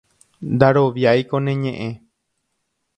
[0.55, 1.89] ndaroviáiko ne ñe'ẽ